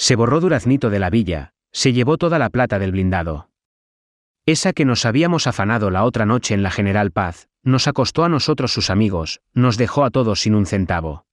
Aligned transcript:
Se 0.00 0.16
borró 0.16 0.40
Duraznito 0.40 0.88
de 0.88 0.98
la 0.98 1.10
villa, 1.10 1.52
se 1.72 1.92
llevó 1.92 2.16
toda 2.16 2.38
la 2.38 2.48
plata 2.48 2.78
del 2.78 2.90
blindado. 2.90 3.50
Esa 4.46 4.72
que 4.72 4.86
nos 4.86 5.04
habíamos 5.04 5.46
afanado 5.46 5.90
la 5.90 6.04
otra 6.04 6.24
noche 6.24 6.54
en 6.54 6.62
la 6.62 6.70
General 6.70 7.10
Paz, 7.10 7.50
nos 7.62 7.86
acostó 7.86 8.24
a 8.24 8.30
nosotros 8.30 8.72
sus 8.72 8.88
amigos, 8.88 9.42
nos 9.52 9.76
dejó 9.76 10.04
a 10.04 10.10
todos 10.10 10.40
sin 10.40 10.54
un 10.54 10.64
centavo. 10.64 11.26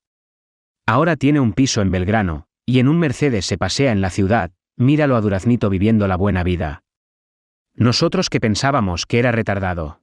Ahora 0.85 1.15
tiene 1.15 1.39
un 1.39 1.53
piso 1.53 1.81
en 1.81 1.91
Belgrano, 1.91 2.49
y 2.65 2.79
en 2.79 2.89
un 2.89 2.99
Mercedes 2.99 3.45
se 3.45 3.57
pasea 3.57 3.93
en 3.93 4.01
la 4.01 4.09
ciudad, 4.09 4.51
míralo 4.75 5.15
a 5.15 5.21
Duraznito 5.21 5.69
viviendo 5.69 6.05
la 6.09 6.17
buena 6.17 6.43
vida. 6.43 6.83
Nosotros 7.73 8.29
que 8.29 8.41
pensábamos 8.41 9.05
que 9.05 9.19
era 9.19 9.31
retardado. 9.31 10.01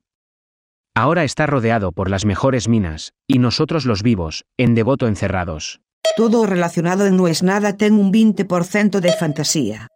Ahora 0.95 1.25
está 1.25 1.45
rodeado 1.45 1.93
por 1.93 2.09
las 2.09 2.25
mejores 2.25 2.67
minas, 2.67 3.13
y 3.27 3.41
nosotros 3.41 3.85
los 3.85 4.03
vivos, 4.03 4.47
en 4.57 4.75
devoto 4.75 5.07
encerrados. 5.07 5.83
Todo 6.17 6.47
relacionado 6.47 7.07
en 7.07 7.17
No 7.17 7.27
es 7.27 7.43
nada 7.43 7.77
ten 7.77 7.95
un 7.95 8.13
20% 8.13 9.01
de 9.01 9.13
fantasía. 9.13 9.89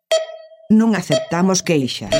Non 0.69 0.97
aceptamos 0.97 1.63
queixas. 1.63 2.11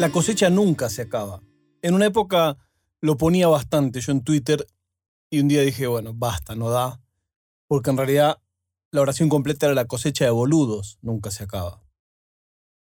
La 0.00 0.08
cosecha 0.08 0.48
nunca 0.48 0.88
se 0.88 1.02
acaba. 1.02 1.42
En 1.82 1.92
una 1.92 2.06
época 2.06 2.56
lo 3.02 3.16
ponía 3.16 3.48
bastante 3.48 4.00
yo 4.00 4.12
en 4.12 4.24
Twitter 4.24 4.66
y 5.30 5.40
un 5.40 5.48
día 5.48 5.60
dije, 5.62 5.86
bueno, 5.86 6.12
basta, 6.14 6.54
no 6.54 6.70
da, 6.70 7.00
porque 7.68 7.90
en 7.90 7.98
realidad 7.98 8.38
la 8.90 9.02
oración 9.02 9.28
completa 9.28 9.66
era 9.66 9.74
la 9.74 9.84
cosecha 9.84 10.24
de 10.24 10.30
boludos, 10.30 10.98
nunca 11.02 11.30
se 11.30 11.44
acaba. 11.44 11.82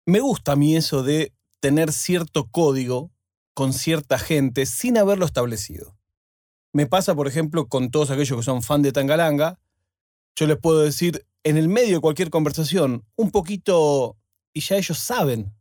Me 0.05 0.19
gusta 0.19 0.53
a 0.53 0.55
mí 0.55 0.75
eso 0.75 1.03
de 1.03 1.33
tener 1.59 1.91
cierto 1.91 2.49
código 2.49 3.10
con 3.53 3.73
cierta 3.73 4.17
gente 4.17 4.65
sin 4.65 4.97
haberlo 4.97 5.25
establecido. 5.25 5.97
Me 6.73 6.87
pasa, 6.87 7.15
por 7.15 7.27
ejemplo, 7.27 7.67
con 7.67 7.91
todos 7.91 8.11
aquellos 8.11 8.37
que 8.37 8.43
son 8.43 8.61
fan 8.63 8.81
de 8.81 8.91
Tangalanga, 8.91 9.59
yo 10.35 10.47
les 10.47 10.57
puedo 10.57 10.81
decir 10.81 11.25
en 11.43 11.57
el 11.57 11.67
medio 11.67 11.95
de 11.95 12.01
cualquier 12.01 12.29
conversación 12.29 13.05
un 13.15 13.31
poquito, 13.31 14.17
y 14.53 14.61
ya 14.61 14.77
ellos 14.77 14.97
saben 14.97 15.53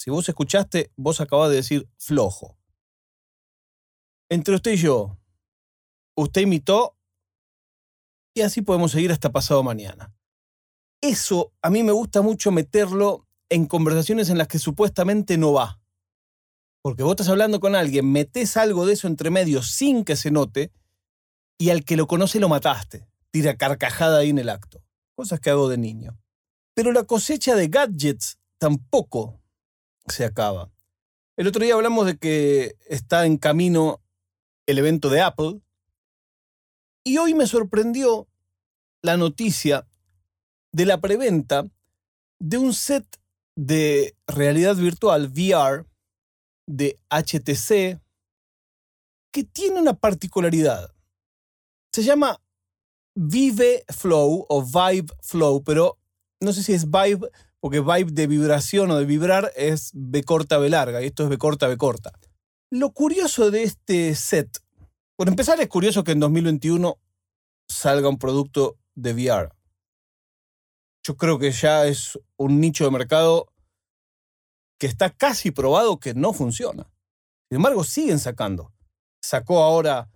si 0.00 0.10
vos 0.10 0.26
escuchaste, 0.28 0.90
vos 0.96 1.20
acabas 1.20 1.50
de 1.50 1.56
decir 1.56 1.88
flojo. 1.98 2.56
Entre 4.30 4.54
usted 4.54 4.72
y 4.72 4.76
yo, 4.78 5.18
usted 6.16 6.40
imitó 6.40 6.96
y 8.32 8.40
así 8.40 8.62
podemos 8.62 8.92
seguir 8.92 9.12
hasta 9.12 9.30
pasado 9.30 9.62
mañana. 9.62 10.14
Eso 11.02 11.52
a 11.60 11.68
mí 11.68 11.82
me 11.82 11.92
gusta 11.92 12.22
mucho 12.22 12.50
meterlo 12.50 13.26
en 13.50 13.66
conversaciones 13.66 14.30
en 14.30 14.38
las 14.38 14.48
que 14.48 14.58
supuestamente 14.58 15.36
no 15.36 15.52
va. 15.52 15.79
Porque 16.82 17.02
vos 17.02 17.12
estás 17.12 17.28
hablando 17.28 17.60
con 17.60 17.74
alguien, 17.74 18.10
metes 18.10 18.56
algo 18.56 18.86
de 18.86 18.94
eso 18.94 19.06
entre 19.06 19.30
medio 19.30 19.62
sin 19.62 20.04
que 20.04 20.16
se 20.16 20.30
note 20.30 20.72
y 21.58 21.70
al 21.70 21.84
que 21.84 21.96
lo 21.96 22.06
conoce 22.06 22.40
lo 22.40 22.48
mataste. 22.48 23.06
Tira 23.30 23.56
carcajada 23.56 24.18
ahí 24.18 24.30
en 24.30 24.38
el 24.38 24.48
acto. 24.48 24.82
Cosas 25.14 25.40
que 25.40 25.50
hago 25.50 25.68
de 25.68 25.76
niño. 25.76 26.18
Pero 26.74 26.92
la 26.92 27.04
cosecha 27.04 27.54
de 27.54 27.68
gadgets 27.68 28.38
tampoco 28.58 29.40
se 30.06 30.24
acaba. 30.24 30.70
El 31.36 31.46
otro 31.46 31.62
día 31.62 31.74
hablamos 31.74 32.06
de 32.06 32.16
que 32.16 32.76
está 32.88 33.26
en 33.26 33.36
camino 33.36 34.00
el 34.66 34.78
evento 34.78 35.10
de 35.10 35.20
Apple 35.20 35.60
y 37.04 37.18
hoy 37.18 37.34
me 37.34 37.46
sorprendió 37.46 38.28
la 39.02 39.16
noticia 39.16 39.86
de 40.72 40.86
la 40.86 41.00
preventa 41.00 41.66
de 42.38 42.58
un 42.58 42.72
set 42.72 43.04
de 43.56 44.16
realidad 44.26 44.76
virtual 44.76 45.26
VR 45.26 45.89
de 46.76 46.98
HTC 47.10 48.00
que 49.32 49.44
tiene 49.44 49.80
una 49.80 49.94
particularidad. 49.94 50.92
Se 51.92 52.02
llama 52.02 52.40
Vive 53.14 53.84
Flow 53.88 54.46
o 54.48 54.62
Vibe 54.62 55.12
Flow, 55.22 55.62
pero 55.64 55.98
no 56.40 56.52
sé 56.52 56.62
si 56.62 56.72
es 56.72 56.90
Vibe 56.90 57.30
porque 57.60 57.80
vibe 57.80 58.12
de 58.12 58.26
vibración 58.26 58.90
o 58.90 58.96
de 58.96 59.04
vibrar 59.04 59.52
es 59.54 59.90
B 59.94 60.24
corta, 60.24 60.58
B 60.58 60.70
larga, 60.70 61.02
y 61.02 61.06
esto 61.06 61.24
es 61.24 61.28
B 61.28 61.38
corta, 61.38 61.68
B 61.68 61.76
corta. 61.76 62.12
Lo 62.70 62.92
curioso 62.92 63.50
de 63.50 63.64
este 63.64 64.14
set, 64.14 64.62
por 65.16 65.28
empezar 65.28 65.60
es 65.60 65.68
curioso 65.68 66.02
que 66.02 66.12
en 66.12 66.20
2021 66.20 66.98
salga 67.68 68.08
un 68.08 68.18
producto 68.18 68.78
de 68.94 69.12
VR. 69.12 69.50
Yo 71.06 71.16
creo 71.16 71.38
que 71.38 71.50
ya 71.52 71.86
es 71.86 72.18
un 72.36 72.60
nicho 72.60 72.84
de 72.84 72.90
mercado 72.90 73.49
que 74.80 74.86
está 74.86 75.10
casi 75.10 75.50
probado 75.50 76.00
que 76.00 76.14
no 76.14 76.32
funciona. 76.32 76.90
Sin 77.50 77.56
embargo, 77.56 77.84
siguen 77.84 78.18
sacando. 78.18 78.72
Sacó 79.22 79.62
ahora 79.62 80.10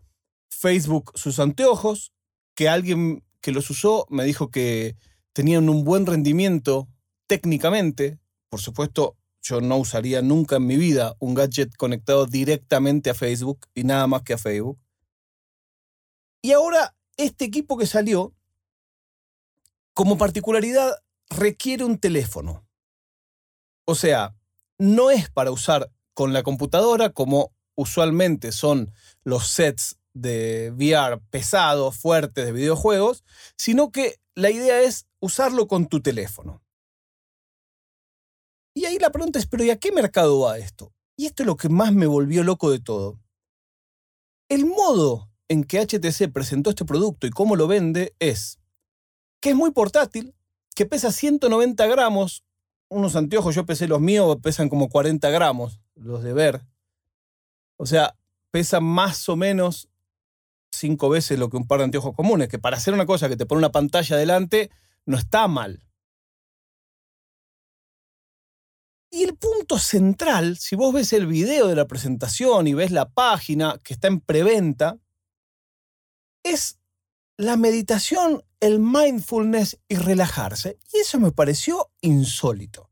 Facebook 0.49 1.13
sus 1.15 1.39
anteojos, 1.39 2.15
que 2.57 2.71
alguien 2.71 3.23
que 3.43 3.53
los 3.53 3.69
usó 3.69 4.07
me 4.09 4.25
dijo 4.25 4.51
que 4.51 4.97
tenían 5.35 5.69
un 5.69 5.85
buen 5.85 6.07
rendimiento 6.07 6.89
técnicamente, 7.27 8.19
por 8.49 8.61
supuesto, 8.61 9.19
yo 9.43 9.61
no 9.61 9.77
usaría 9.77 10.23
nunca 10.23 10.57
en 10.57 10.67
mi 10.67 10.77
vida 10.77 11.15
un 11.19 11.35
gadget 11.35 11.77
conectado 11.77 12.25
directamente 12.25 13.11
a 13.11 13.15
Facebook 13.15 13.67
y 13.75 13.85
nada 13.85 14.07
más 14.07 14.23
que 14.23 14.33
a 14.33 14.39
Facebook. 14.39 14.79
Y 16.41 16.53
ahora, 16.53 16.97
este 17.19 17.45
equipo 17.45 17.77
que 17.77 17.87
salió, 17.87 18.35
como 19.93 20.17
particularidad, 20.17 20.95
requiere 21.29 21.85
un 21.85 21.99
teléfono. 21.99 22.67
O 23.85 23.95
sea, 23.95 24.35
no 24.79 25.11
es 25.11 25.31
para 25.31 25.51
usar 25.51 25.91
con 26.15 26.33
la 26.33 26.43
computadora 26.43 27.11
como 27.11 27.53
usualmente 27.77 28.53
son 28.53 28.93
los 29.25 29.49
sets 29.49 29.99
de 30.15 30.73
VR 30.77 31.21
pesados, 31.31 31.97
fuertes 31.97 32.45
de 32.47 32.53
videojuegos, 32.53 33.25
sino 33.57 33.91
que 33.91 34.21
la 34.35 34.51
idea 34.51 34.81
es 34.81 35.07
usarlo 35.21 35.67
con 35.67 35.89
tu 35.89 36.01
teléfono. 36.01 36.63
Y 38.75 38.87
ahí 38.87 38.99
la 38.99 39.11
pregunta 39.11 39.39
es, 39.39 39.47
pero 39.47 39.65
¿y 39.65 39.71
a 39.71 39.79
qué 39.79 39.93
mercado 39.93 40.41
va 40.41 40.59
esto? 40.59 40.93
Y 41.17 41.27
esto 41.27 41.43
es 41.43 41.47
lo 41.47 41.57
que 41.57 41.69
más 41.69 41.93
me 41.93 42.07
volvió 42.07 42.43
loco 42.43 42.71
de 42.71 42.81
todo. 42.81 43.21
El 44.49 44.67
modo 44.67 45.31
en 45.49 45.65
que 45.65 45.81
HTC 45.81 46.33
presentó 46.33 46.71
este 46.71 46.85
producto 46.85 47.27
y 47.27 47.31
cómo 47.31 47.57
lo 47.57 47.67
vende 47.67 48.15
es 48.19 48.59
que 49.41 49.51
es 49.51 49.57
muy 49.57 49.71
portátil, 49.71 50.35
que 50.75 50.87
pesa 50.87 51.13
190 51.13 51.87
gramos, 51.87 52.45
unos 52.89 53.17
anteojos, 53.17 53.55
yo 53.55 53.67
pesé 53.67 53.89
los 53.89 54.01
míos, 54.01 54.39
pesan 54.43 54.69
como 54.69 54.89
40 54.89 55.29
gramos, 55.31 55.81
los 55.95 56.23
de 56.23 56.33
ver. 56.33 56.63
O 57.77 57.87
sea, 57.87 58.17
pesa 58.51 58.81
más 58.81 59.29
o 59.29 59.37
menos 59.37 59.89
cinco 60.73 61.09
veces 61.09 61.39
lo 61.39 61.49
que 61.49 61.57
un 61.57 61.67
par 61.67 61.79
de 61.79 61.85
anteojos 61.85 62.15
comunes, 62.15 62.49
que 62.49 62.59
para 62.59 62.77
hacer 62.77 62.95
una 62.95 63.07
cosa 63.07 63.29
que 63.29 63.37
te 63.37 63.47
pone 63.47 63.59
una 63.61 63.73
pantalla 63.73 64.17
delante, 64.17 64.71
no 65.07 65.17
está 65.17 65.49
mal. 65.49 65.83
Y 69.11 69.23
el 69.23 69.37
punto 69.37 69.79
central, 69.79 70.59
si 70.59 70.75
vos 70.75 70.93
ves 70.93 71.13
el 71.13 71.27
video 71.27 71.69
de 71.69 71.77
la 71.77 71.87
presentación 71.87 72.67
y 72.67 72.75
ves 72.75 72.91
la 72.91 73.09
página 73.09 73.79
que 73.85 73.95
está 73.95 74.09
en 74.09 74.21
preventa, 74.21 74.99
es 76.43 76.81
la 77.37 77.57
meditación, 77.57 78.43
el 78.65 78.79
mindfulness 78.79 79.79
y 79.89 79.97
relajarse. 79.97 80.79
Y 80.91 81.01
eso 81.01 81.21
me 81.21 81.33
pareció 81.33 81.91
insólito. 82.01 82.91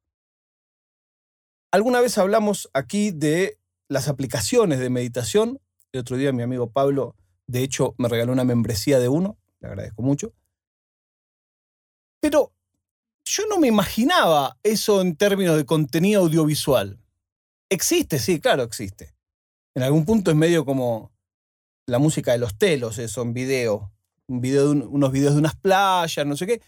Alguna 1.71 2.03
vez 2.03 2.19
hablamos 2.19 2.69
aquí 2.75 3.10
de 3.10 3.59
las 3.88 4.09
aplicaciones 4.09 4.81
de 4.81 4.91
meditación. 4.91 5.62
El 5.93 6.00
otro 6.00 6.19
día 6.19 6.31
mi 6.34 6.43
amigo 6.43 6.71
Pablo, 6.71 7.16
de 7.47 7.62
hecho, 7.62 7.94
me 7.97 8.10
regaló 8.10 8.33
una 8.33 8.44
membresía 8.44 8.99
de 8.99 9.09
uno. 9.09 9.38
Le 9.60 9.69
agradezco 9.69 10.03
mucho. 10.03 10.34
Pero 12.21 12.53
yo 13.25 13.44
no 13.49 13.59
me 13.59 13.69
imaginaba 13.69 14.59
eso 14.62 15.00
en 15.00 15.16
términos 15.16 15.56
de 15.56 15.65
contenido 15.65 16.21
audiovisual. 16.21 17.00
Existe, 17.71 18.19
sí, 18.19 18.41
claro, 18.41 18.62
existe. 18.62 19.15
En 19.75 19.84
algún 19.84 20.04
punto 20.04 20.31
es 20.31 20.37
medio 20.37 20.66
como 20.66 21.13
la 21.86 21.98
música 21.98 22.33
de 22.33 22.39
los 22.39 22.59
telos, 22.59 22.98
eso 22.98 23.22
en 23.22 23.33
video. 23.33 23.91
Un 24.28 24.41
video 24.41 24.71
unos 24.71 25.13
videos 25.13 25.34
de 25.34 25.41
unas 25.41 25.57
playas, 25.57 26.27
no 26.27 26.36
sé 26.36 26.47
qué. 26.47 26.63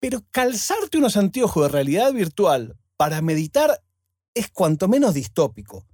Pero 0.00 0.22
calzarte 0.30 0.98
unos 0.98 1.16
anteojos 1.16 1.64
de 1.64 1.68
realidad 1.68 2.12
virtual 2.12 2.76
para 2.96 3.22
meditar 3.22 3.82
es 4.34 4.50
cuanto 4.50 4.88
menos 4.88 5.14
distópico. 5.14 5.86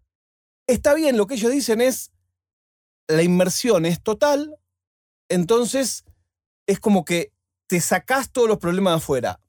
Está 0.67 0.95
bien, 0.95 1.17
lo 1.17 1.27
que 1.27 1.35
ellos 1.35 1.53
dicen 1.53 1.81
es 1.81 2.12
la 3.09 3.23
inmersión 3.23 3.87
es 3.87 4.03
total, 4.03 4.55
entonces 5.29 6.05
es 6.67 6.79
como 6.79 7.05
que 7.05 7.33
te 7.67 7.81
sacás 7.81 8.31
todos 8.31 8.49
los 8.49 8.59
problemas 8.59 8.93
de 8.93 8.97
afuera. 8.99 9.41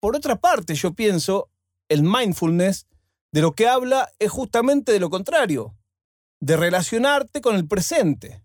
Por 0.00 0.16
otra 0.16 0.36
parte, 0.36 0.74
yo 0.74 0.94
pienso, 0.94 1.50
el 1.88 2.02
mindfulness 2.02 2.86
de 3.32 3.42
lo 3.42 3.54
que 3.54 3.68
habla 3.68 4.10
es 4.18 4.30
justamente 4.30 4.92
de 4.92 5.00
lo 5.00 5.10
contrario, 5.10 5.76
de 6.40 6.56
relacionarte 6.56 7.40
con 7.40 7.56
el 7.56 7.66
presente, 7.66 8.42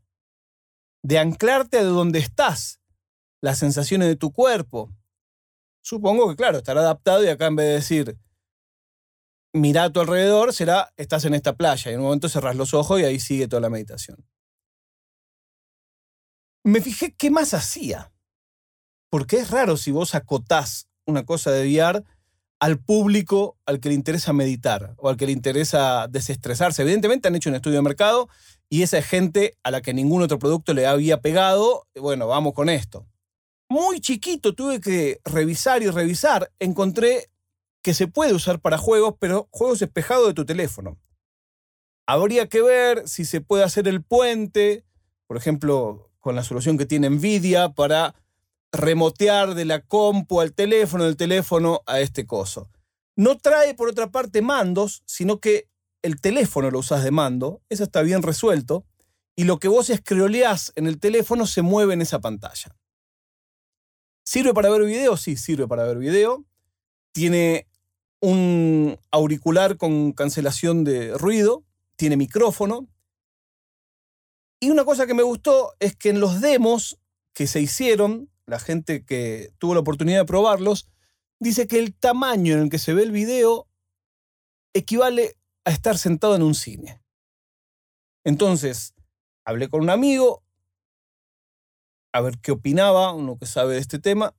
de 1.03 1.19
anclarte 1.19 1.77
a 1.77 1.83
donde 1.83 2.19
estás, 2.19 2.79
las 3.41 3.59
sensaciones 3.59 4.07
de 4.07 4.15
tu 4.15 4.31
cuerpo. 4.31 4.89
Supongo 5.81 6.29
que, 6.29 6.35
claro, 6.37 6.59
estará 6.59 6.79
adaptado 6.79 7.23
y 7.23 7.27
acá 7.27 7.47
en 7.47 7.57
vez 7.57 7.67
de 7.67 7.73
decir, 7.73 8.17
mira 9.53 9.83
a 9.83 9.89
tu 9.91 9.99
alrededor, 9.99 10.53
será, 10.53 10.93
estás 10.95 11.25
en 11.25 11.33
esta 11.33 11.55
playa 11.55 11.91
y 11.91 11.93
en 11.93 11.99
un 11.99 12.05
momento 12.05 12.29
cerrás 12.29 12.55
los 12.55 12.73
ojos 12.73 13.01
y 13.01 13.03
ahí 13.03 13.19
sigue 13.19 13.47
toda 13.47 13.61
la 13.61 13.69
meditación. 13.69 14.25
me 16.65 16.79
fijé 16.81 17.13
qué 17.13 17.29
más 17.29 17.53
hacía. 17.53 18.13
Porque 19.09 19.37
es 19.37 19.51
raro 19.51 19.75
si 19.77 19.91
vos 19.91 20.15
acotás 20.15 20.87
una 21.05 21.25
cosa 21.25 21.51
de 21.51 21.67
VR 21.67 22.03
al 22.59 22.79
público 22.79 23.59
al 23.65 23.81
que 23.81 23.89
le 23.89 23.95
interesa 23.95 24.31
meditar 24.31 24.95
o 24.97 25.09
al 25.09 25.17
que 25.17 25.25
le 25.25 25.33
interesa 25.33 26.07
desestresarse. 26.07 26.81
Evidentemente 26.81 27.27
han 27.27 27.35
hecho 27.35 27.49
un 27.49 27.55
estudio 27.55 27.75
de 27.75 27.81
mercado 27.83 28.29
y 28.73 28.81
esa 28.81 28.97
es 28.97 29.05
gente 29.05 29.55
a 29.61 29.69
la 29.69 29.83
que 29.83 29.93
ningún 29.93 30.23
otro 30.23 30.39
producto 30.39 30.73
le 30.73 30.87
había 30.87 31.21
pegado. 31.21 31.85
Bueno, 31.93 32.25
vamos 32.25 32.55
con 32.55 32.69
esto. 32.69 33.05
Muy 33.69 33.99
chiquito 33.99 34.55
tuve 34.55 34.81
que 34.81 35.19
revisar 35.25 35.83
y 35.83 35.91
revisar. 35.91 36.51
Encontré 36.57 37.29
que 37.83 37.93
se 37.93 38.07
puede 38.07 38.33
usar 38.33 38.59
para 38.61 38.79
juegos, 38.79 39.13
pero 39.19 39.47
juegos 39.51 39.83
espejados 39.83 40.25
de 40.25 40.33
tu 40.33 40.43
teléfono. 40.43 40.97
Habría 42.07 42.49
que 42.49 42.63
ver 42.63 43.07
si 43.07 43.25
se 43.25 43.41
puede 43.41 43.63
hacer 43.63 43.87
el 43.87 44.01
puente, 44.01 44.83
por 45.27 45.37
ejemplo, 45.37 46.09
con 46.19 46.35
la 46.35 46.43
solución 46.43 46.79
que 46.79 46.87
tiene 46.87 47.11
Nvidia 47.11 47.73
para 47.73 48.15
remotear 48.71 49.53
de 49.53 49.65
la 49.65 49.81
compu 49.81 50.41
al 50.41 50.53
teléfono, 50.55 51.03
del 51.03 51.15
teléfono 51.15 51.83
a 51.85 51.99
este 51.99 52.25
coso. 52.25 52.71
No 53.15 53.37
trae, 53.37 53.75
por 53.75 53.87
otra 53.87 54.09
parte, 54.09 54.41
mandos, 54.41 55.03
sino 55.05 55.39
que 55.39 55.67
el 56.03 56.21
teléfono 56.21 56.69
lo 56.69 56.79
usas 56.79 57.03
de 57.03 57.11
mando. 57.11 57.61
Eso 57.69 57.83
está 57.83 58.03
bien 58.03 58.21
resuelto. 58.21 58.85
Y 59.35 59.45
lo 59.45 59.57
que 59.57 59.67
vos 59.67 59.89
escroleás 59.89 60.71
en 60.75 60.85
el 60.85 60.99
teléfono 60.99 61.47
se 61.47 61.63
mueve 61.63 61.95
en 61.95 62.01
esa 62.01 62.19
pantalla. 62.19 62.75
¿Sirve 64.23 64.53
para 64.53 64.69
ver 64.69 64.83
video? 64.83 65.17
Sí, 65.17 65.35
sirve 65.37 65.67
para 65.67 65.85
ver 65.85 65.97
video. 65.97 66.45
Tiene 67.13 67.67
un 68.19 68.99
auricular 69.11 69.77
con 69.77 70.11
cancelación 70.11 70.83
de 70.83 71.17
ruido. 71.17 71.63
Tiene 71.95 72.17
micrófono. 72.17 72.87
Y 74.59 74.69
una 74.69 74.85
cosa 74.85 75.07
que 75.07 75.13
me 75.13 75.23
gustó 75.23 75.73
es 75.79 75.95
que 75.95 76.09
en 76.09 76.19
los 76.19 76.41
demos 76.41 76.99
que 77.33 77.47
se 77.47 77.59
hicieron 77.59 78.29
la 78.45 78.59
gente 78.59 79.05
que 79.05 79.51
tuvo 79.57 79.73
la 79.73 79.79
oportunidad 79.79 80.19
de 80.19 80.25
probarlos, 80.25 80.87
dice 81.39 81.67
que 81.67 81.79
el 81.79 81.93
tamaño 81.93 82.53
en 82.53 82.61
el 82.61 82.69
que 82.69 82.79
se 82.79 82.93
ve 82.93 83.03
el 83.03 83.11
video 83.11 83.67
equivale 84.73 85.37
a 85.65 85.71
estar 85.71 85.97
sentado 85.97 86.35
en 86.35 86.43
un 86.43 86.55
cine. 86.55 87.01
Entonces, 88.25 88.93
hablé 89.45 89.69
con 89.69 89.81
un 89.81 89.89
amigo, 89.89 90.43
a 92.13 92.21
ver 92.21 92.37
qué 92.39 92.51
opinaba, 92.51 93.11
uno 93.11 93.37
que 93.37 93.45
sabe 93.45 93.75
de 93.75 93.79
este 93.79 93.99
tema, 93.99 94.35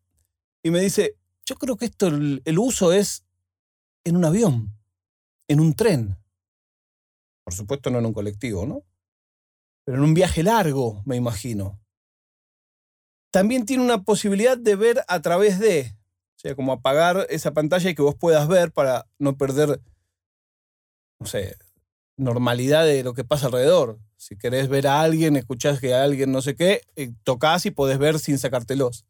y 0.63 0.71
me 0.71 0.81
dice, 0.81 1.17
yo 1.45 1.57
creo 1.57 1.77
que 1.77 1.87
esto, 1.87 2.07
el, 2.09 2.59
uso 2.59 2.93
es 2.93 3.25
en 4.05 4.17
un 4.17 4.25
avión, 4.25 4.77
en 5.49 5.61
un 5.61 5.75
tren. 5.75 6.17
Por 7.45 7.53
supuesto 7.53 7.91
no 7.91 7.99
en 7.99 8.07
un 8.07 8.15
colectivo, 8.15 8.67
¿no? 8.67 8.83
Pero 9.85 9.99
en 9.99 10.05
un 10.05 10.15
viaje 10.15 10.43
largo, 10.43 11.03
me 11.05 11.17
imagino 11.17 11.85
también 13.35 13.67
tiene 13.67 13.83
una 13.83 14.05
posibilidad 14.05 14.57
de 14.57 14.77
ver 14.77 15.05
a 15.09 15.21
través 15.21 15.59
de, 15.59 15.93
o 16.37 16.39
sea, 16.39 16.55
como 16.55 16.71
apagar 16.73 17.27
esa 17.31 17.53
pantalla 17.53 17.91
y 17.91 17.95
que 17.97 18.03
vos 18.03 18.15
puedas 18.15 18.47
ver 18.47 18.71
para 18.71 19.09
no 19.19 19.37
perder, 19.37 19.81
no 21.21 21.27
sé, 21.27 21.57
normalidad 22.17 22.85
de 22.85 23.03
lo 23.03 23.15
que 23.15 23.25
pasa 23.25 23.47
alrededor. 23.47 23.99
Si 24.17 24.37
querés 24.37 24.69
ver 24.69 24.87
a 24.87 25.01
alguien, 25.01 25.37
escuchás 25.37 25.81
que 25.81 25.95
a 25.95 26.03
alguien 26.05 26.33
no 26.33 26.43
sé 26.43 26.55
qué, 26.55 26.83
eh, 26.97 27.13
tocas 27.25 27.67
y 27.67 27.71
podés 27.71 27.99
ver 27.99 28.19
sin 28.19 28.39
sacártelos. 28.39 29.05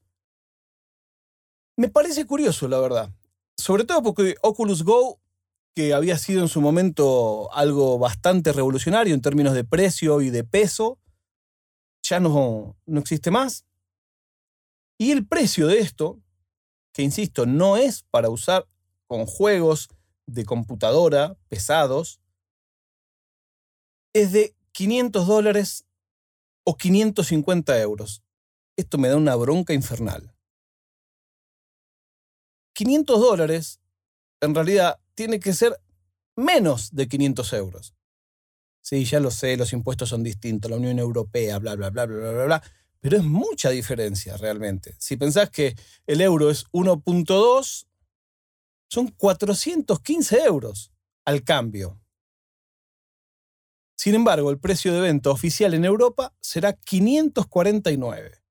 Me 1.76 1.88
parece 1.88 2.26
curioso, 2.26 2.68
la 2.68 2.78
verdad. 2.78 3.10
Sobre 3.56 3.84
todo 3.84 4.02
porque 4.02 4.36
Oculus 4.42 4.82
Go, 4.84 5.20
que 5.74 5.92
había 5.92 6.18
sido 6.18 6.42
en 6.42 6.48
su 6.48 6.60
momento 6.60 7.52
algo 7.52 7.98
bastante 7.98 8.52
revolucionario 8.52 9.14
en 9.14 9.22
términos 9.22 9.54
de 9.54 9.64
precio 9.64 10.20
y 10.20 10.30
de 10.30 10.44
peso, 10.44 10.98
ya 12.02 12.20
no, 12.20 12.76
no 12.86 13.00
existe 13.00 13.30
más. 13.30 13.64
Y 14.98 15.10
el 15.10 15.26
precio 15.26 15.66
de 15.66 15.80
esto, 15.80 16.20
que 16.92 17.02
insisto, 17.02 17.46
no 17.46 17.76
es 17.76 18.04
para 18.10 18.30
usar 18.30 18.68
con 19.06 19.26
juegos 19.26 19.88
de 20.26 20.44
computadora 20.44 21.36
pesados, 21.48 22.20
es 24.12 24.32
de 24.32 24.54
500 24.72 25.26
dólares 25.26 25.86
o 26.64 26.76
550 26.76 27.80
euros. 27.80 28.22
Esto 28.76 28.98
me 28.98 29.08
da 29.08 29.16
una 29.16 29.36
bronca 29.36 29.72
infernal. 29.72 30.34
500 32.74 33.20
dólares, 33.20 33.80
en 34.40 34.54
realidad, 34.54 35.00
tiene 35.14 35.38
que 35.38 35.52
ser 35.52 35.80
menos 36.36 36.94
de 36.94 37.06
500 37.08 37.52
euros. 37.52 37.94
Sí, 38.82 39.04
ya 39.04 39.20
lo 39.20 39.30
sé, 39.30 39.56
los 39.56 39.72
impuestos 39.72 40.08
son 40.08 40.22
distintos, 40.22 40.70
la 40.70 40.76
Unión 40.76 40.98
Europea, 40.98 41.58
bla, 41.58 41.74
bla, 41.76 41.90
bla, 41.90 42.06
bla, 42.06 42.16
bla, 42.18 42.32
bla, 42.32 42.44
bla 42.44 42.62
pero 43.04 43.18
es 43.18 43.22
mucha 43.22 43.68
diferencia 43.68 44.38
realmente. 44.38 44.94
Si 44.96 45.18
pensás 45.18 45.50
que 45.50 45.76
el 46.06 46.22
euro 46.22 46.48
es 46.48 46.64
1.2, 46.72 47.86
son 48.94 49.08
415 49.08 50.44
euros 50.44 50.92
al 51.24 51.42
cambio. 51.42 52.00
Sin 53.96 54.14
embargo, 54.14 54.50
el 54.50 54.58
precio 54.58 54.92
de 54.92 55.00
venta 55.00 55.30
oficial 55.30 55.74
en 55.74 55.84
Europa 55.84 56.34
será 56.40 56.72
549. 56.72 58.42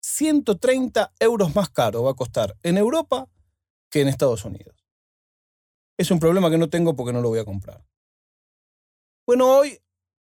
130 0.00 1.12
euros 1.20 1.54
más 1.54 1.70
caro 1.70 2.04
va 2.04 2.12
a 2.12 2.14
costar 2.14 2.56
en 2.62 2.78
Europa 2.78 3.28
que 3.90 4.00
en 4.00 4.08
Estados 4.08 4.44
Unidos. 4.44 4.76
Es 5.98 6.10
un 6.10 6.18
problema 6.18 6.50
que 6.50 6.58
no 6.58 6.68
tengo 6.68 6.94
porque 6.94 7.12
no 7.12 7.20
lo 7.20 7.28
voy 7.28 7.40
a 7.40 7.44
comprar. 7.44 7.84
Bueno, 9.26 9.50
hoy 9.50 9.80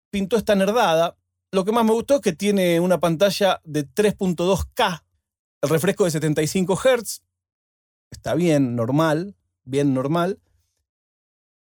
pintó 0.09 0.37
esta 0.37 0.55
nerdada 0.55 1.17
lo 1.55 1.63
que 1.63 1.71
más 1.71 1.85
me 1.85 1.93
gustó 1.93 2.15
es 2.15 2.21
que 2.21 2.33
tiene 2.33 2.81
una 2.81 2.99
pantalla 2.99 3.61
de 3.63 3.87
3.2K, 3.87 5.03
el 5.61 5.69
refresco 5.69 6.03
de 6.03 6.11
75 6.11 6.75
Hz, 6.75 7.21
está 8.11 8.35
bien, 8.35 8.75
normal, 8.75 9.37
bien 9.65 9.93
normal, 9.93 10.39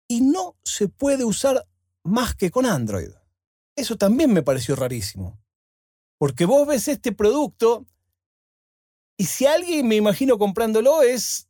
y 0.08 0.20
no 0.20 0.56
se 0.62 0.88
puede 0.88 1.24
usar 1.24 1.66
más 2.04 2.34
que 2.34 2.50
con 2.50 2.66
Android. 2.66 3.10
Eso 3.76 3.96
también 3.96 4.32
me 4.32 4.42
pareció 4.42 4.76
rarísimo. 4.76 5.40
Porque 6.18 6.44
vos 6.44 6.66
ves 6.66 6.88
este 6.88 7.12
producto 7.12 7.86
y 9.16 9.24
si 9.24 9.46
alguien 9.46 9.88
me 9.88 9.96
imagino 9.96 10.38
comprándolo 10.38 11.02
es 11.02 11.48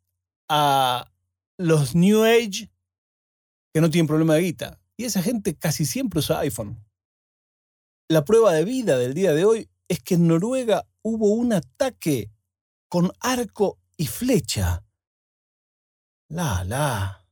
a 0.48 1.10
los 1.58 1.94
New 1.94 2.24
Age 2.24 2.70
que 3.72 3.80
no 3.80 3.90
tienen 3.90 4.06
problema 4.06 4.34
de 4.34 4.42
guita. 4.42 4.80
Y 4.96 5.04
esa 5.04 5.22
gente 5.22 5.56
casi 5.56 5.84
siempre 5.84 6.20
usa 6.20 6.40
iPhone. 6.40 6.84
La 8.08 8.24
prueba 8.24 8.52
de 8.52 8.64
vida 8.64 8.96
del 8.96 9.14
día 9.14 9.32
de 9.32 9.44
hoy 9.44 9.70
es 9.88 10.00
que 10.00 10.14
en 10.14 10.28
Noruega 10.28 10.86
hubo 11.02 11.32
un 11.32 11.52
ataque 11.52 12.30
con 12.88 13.12
arco 13.20 13.78
y 13.96 14.06
flecha. 14.06 14.83
La, 16.34 16.64
la. 16.64 17.24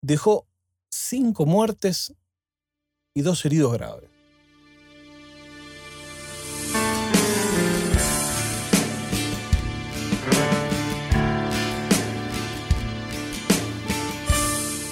Dejó 0.00 0.46
cinco 0.88 1.44
muertes 1.44 2.14
y 3.12 3.20
dos 3.20 3.44
heridos 3.44 3.74
graves. 3.74 4.08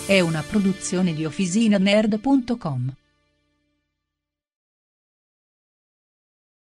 È 0.07 0.21
una 0.21 0.43
produzione 0.43 1.15
di 1.15 1.25
OfficinaNerd.com. 1.25 3.00